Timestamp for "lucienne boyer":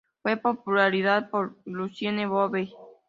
1.63-2.69